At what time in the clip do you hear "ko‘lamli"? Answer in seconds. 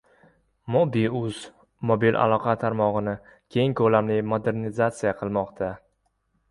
3.83-4.21